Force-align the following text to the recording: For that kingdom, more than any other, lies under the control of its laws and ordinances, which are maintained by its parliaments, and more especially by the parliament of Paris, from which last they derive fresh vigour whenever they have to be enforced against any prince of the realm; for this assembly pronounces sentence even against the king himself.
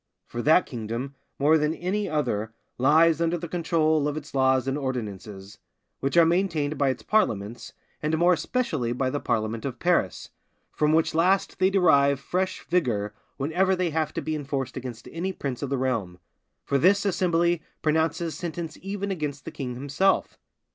For 0.25 0.41
that 0.41 0.65
kingdom, 0.65 1.13
more 1.37 1.59
than 1.59 1.75
any 1.75 2.09
other, 2.09 2.55
lies 2.79 3.21
under 3.21 3.37
the 3.37 3.47
control 3.47 4.07
of 4.07 4.17
its 4.17 4.33
laws 4.33 4.67
and 4.67 4.75
ordinances, 4.75 5.59
which 5.99 6.17
are 6.17 6.25
maintained 6.25 6.75
by 6.75 6.89
its 6.89 7.03
parliaments, 7.03 7.73
and 8.01 8.17
more 8.17 8.33
especially 8.33 8.93
by 8.93 9.11
the 9.11 9.19
parliament 9.19 9.63
of 9.63 9.77
Paris, 9.77 10.29
from 10.71 10.91
which 10.91 11.13
last 11.13 11.59
they 11.59 11.69
derive 11.69 12.19
fresh 12.19 12.65
vigour 12.65 13.13
whenever 13.37 13.75
they 13.75 13.91
have 13.91 14.11
to 14.13 14.23
be 14.23 14.33
enforced 14.33 14.75
against 14.75 15.07
any 15.11 15.31
prince 15.31 15.61
of 15.61 15.69
the 15.69 15.77
realm; 15.77 16.17
for 16.65 16.79
this 16.79 17.05
assembly 17.05 17.61
pronounces 17.83 18.33
sentence 18.33 18.79
even 18.81 19.11
against 19.11 19.45
the 19.45 19.51
king 19.51 19.75
himself. 19.75 20.39